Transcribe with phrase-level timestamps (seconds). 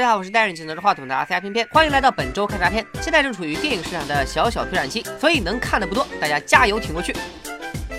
[0.00, 2.82] 大家好，我是戴眼镜拿着话筒的阿 C 偏偏，欢迎来到本周看大片。
[3.02, 7.14] 现在正处于电影市场的小小推展期，所以能看的不多，大家加油挺过去。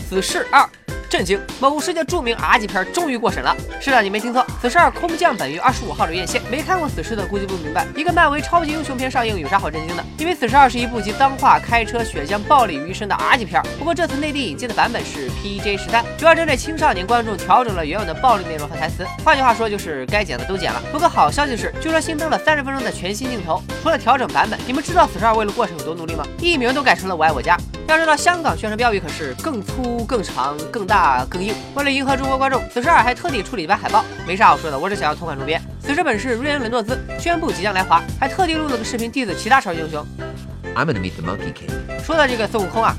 [0.00, 0.68] 死侍二。
[1.14, 1.40] 震惊！
[1.60, 3.56] 某世界著名 R 级片终于过审了。
[3.80, 6.42] 是的，你没听错，《死侍二：空降》本月二十五号的院线。
[6.50, 10.04] 没看过《死侍》的估计不明白，一个漫威超级英雄片上映有啥好震惊的？
[10.18, 13.62] 因为《死侍二》是一部集脏话、开车、血浆、暴力于一身的 R 级片。
[13.78, 19.06] 不过这次内地引进的版本是 PG 十三，主要针对青少年观众调整了原有的暴力内容和台词。
[19.24, 20.82] 换句话说，就是该剪的都剪了。
[20.90, 23.62] 不过好消息是，据说新增了三十分钟的全新镜头。
[23.84, 26.26] 除了调整版本，你们知道《死侍二》为了过审有多努力吗？
[26.40, 27.56] 艺名都改成了《我爱我家》。
[27.86, 31.54] 要知道，香港宣传标语可是更粗、更长、更大、更硬。
[31.74, 34.04] 为了迎合中国观众，此时二还特地处理一版海报。
[34.26, 35.60] 没啥好说的，我只想要同款周边。
[35.80, 40.04] 此时本是瑞恩·雷诺兹宣布即将来华，还特地录了个视频 diss 其他超级英雄。
[40.74, 41.70] I'm gonna meet the Monkey King。
[42.04, 42.94] 说到这个孙悟空啊，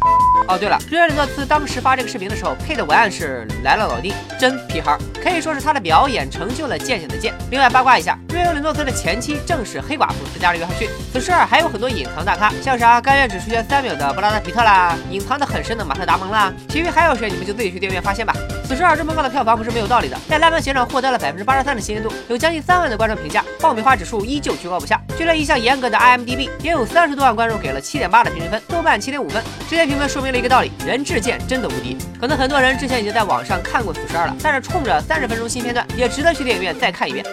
[0.48, 7.34] 哦对了，瑞欧·里诺兹当时发这个视频的时候配的文案是来了老弟，真皮孩，可以说是他的表演成就了剑仙的剑。
[7.52, 10.90] 另外八卦一下，瑞欧·里诺兹的前妻正是黑寡妇斯嘉丽·约翰逊。
[11.12, 18.34] 此事还有很多隐藏大咖，像啥甘愿只出现三秒的布拉德·皮特啦，隐藏的很深的马特·达蒙啦，其余还有谁，你们就自己去电影院发现吧。
[18.66, 25.00] 死侍二这么高的票房不是没有道理的，在烂番茄上获得了百分之八十三的新鲜度，有将近三万的观众评价，爆米花指数依旧居高不下。
[25.18, 29.44] 就连一向严格的 IMDB 也有三十多万观众给了七点八的平均分，豆瓣七点五分。
[29.70, 31.96] 这些评分说明了一个道理：人质剑真的无敌。
[32.20, 37.24] 可能很多人之前已经在网上看过死侍二了，但是冲着三十分钟新片段，也值得去电影院再看一遍。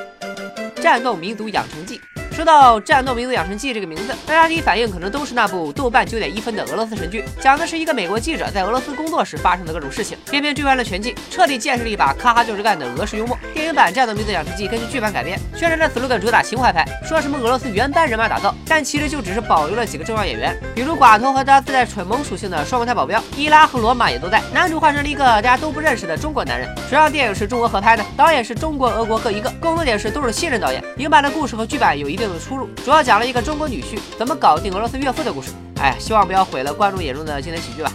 [0.82, 2.00] 战斗民族养成记。
[2.32, 10.16] 说到《战斗民族养成记》这个名字，大家第一反应可能都是那部豆瓣九点一分的俄罗斯神剧，讲的是一个美国记者在俄罗斯工作时发生的各种事情。
[10.30, 13.38] 偏偏追完了全剧，彻底见识了一把咔哈就是干的俄式幽默。
[13.52, 24.42] 电影版《战斗民族养成记》根据剧版改编，宣传的 slogan 主打情怀派，说什么俄罗斯原班人马打造，但其实就只是保留了几个重要演员，比如寡头和他自带蠢萌属性的双胞胎保镖伊拉和罗马也都在。
[24.54, 26.66] 男主换成了一个大家都不认识的中国男人。
[26.88, 30.82] 谁让电影是中国合拍的，导演是中国、俄国各一个，共同点是都是新人导演。
[30.96, 33.02] 影版的故事和剧版有一定定的出入，主要。
[33.02, 35.50] 讲了一个中国女婿怎么搞定俄罗斯岳父的故事。
[35.80, 37.92] 哎，希望不要毁了观众眼中的经典喜剧吧。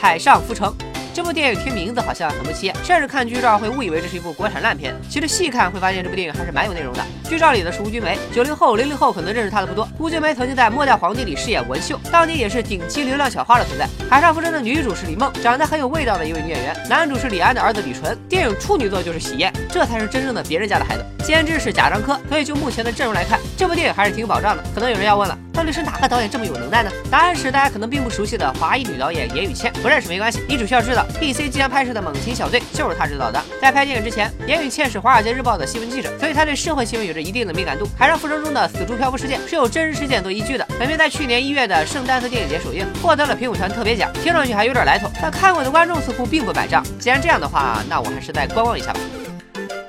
[0.00, 0.74] 海上浮城。
[1.12, 4.94] 这部电影听名字好像很不起眼，甚至看剧照会误以为这是一部国产烂片。
[5.10, 7.04] 其实细看会发现这部电影还是蛮有内容的。
[7.30, 9.88] 剧照里的是吴君梅，九零后、零零后可能认识她的不多。
[10.00, 13.84] 吴君梅曾经在《末代皇帝》里饰演文秀，当年也是顶级流量小花的存在。
[14.10, 16.76] 《海上浮沉》的女主是李梦，长得很有味道的一位女演员。
[16.88, 18.18] 男主是李安的儿子李纯。
[18.28, 21.06] 电影处女作就是《喜宴》，这才是真正的别人家的孩子。
[21.24, 24.64] 监制是贾樟柯，所以就目前的阵容来看，这部电影还是挺有保障的。
[24.74, 25.38] 可能有人要问了。
[25.52, 26.90] 到底是哪个导演这么有能耐呢？
[27.10, 33.42] 答案是大家可能并不熟悉的华裔女导演严雨倩，不认识没关系，你只需要知道，B C 即将拍摄的《猛禽小队》就是她执导的。
[33.60, 37.86] 在拍电影之前，严雨倩是《华尔街日报》的新闻记者，所以她对社会新闻有着一定的敏感度。
[37.98, 40.66] 海上浮生中的死猪漂浮事件是有真实事件做依据的。
[40.78, 46.84] 本片在去年一月的圣丹斯电影节首映，获得了评委团特别奖，听上去还有点来头，但看过的观众似乎并不买账。
[46.98, 49.00] 既然这样的话，那我还是再观望一下吧。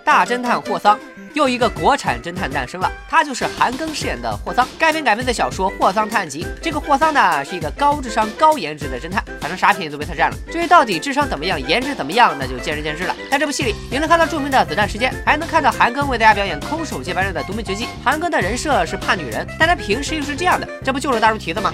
[0.04, 1.00] 大侦探霍桑。
[1.34, 4.68] 又一个国产侦探诞生了，他就是韩庚饰演的霍桑。
[4.78, 10.38] 该片改编的小说《霍桑探案集》，这个霍桑呢是一个高智商、高颜值的侦探，反正啥便宜都被他占了。
[10.52, 13.16] 至于到底智商怎么样、颜值怎么样，那就见仁见智了。
[13.30, 17.88] 在这部戏里，你能看到著名的子弹时间，还能看到韩庚为大家表演空手接白刃的独门绝技。
[18.04, 21.74] 韩庚的人设是怕女人，但他平时又是这样的，这不就是大猪蹄子吗？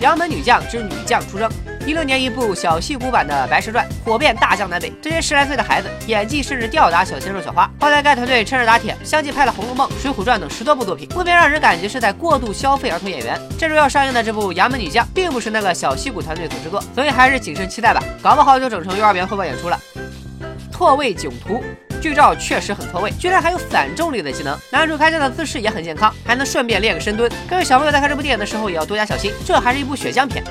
[0.00, 1.50] 杨门女将之女将出征。
[1.90, 7.68] 一六年一部小戏骨版的《白蛇传》火遍大江南北，这些十来岁的孩子演技甚至吊打小鲜肉小花。
[7.80, 13.36] 后来该团队趁热打铁，相继拍了《红楼梦》《水浒传》等十多部作品，不免让人感觉是在过度消费儿童演员。
[13.58, 19.76] 这周要上映的这部《杨门女将》并不是那个小戏骨团队所制作，所以还是谨慎期待吧，搞不好就整成幼儿园汇报演出了。
[20.70, 21.60] 错位囧途。
[22.00, 24.56] 剧照确实很错位，居然还有反重力的技能。
[24.70, 27.30] 男主开枪的姿势也很健康，还能顺便练个深蹲。
[27.46, 30.42] 各位小朋友在看这部电影的时候也要多加小心，这还是一部血浆片。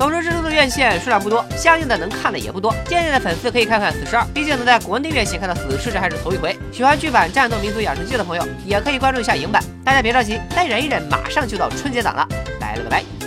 [0.00, 2.74] 总之，这周的院线数量不多，相应的能看的也不多。
[2.86, 6.58] 渐渐的粉丝可以看看《死侍二》，毕竟能在国内院线看到死侍这还是头一回。
[6.72, 9.62] 喜欢剧版《战斗民族养成记》的朋友，也可以关注一下影版。
[9.84, 12.26] 大家别着急，再忍一忍，马上就到春节档了。
[12.58, 13.19] 拜了个拜。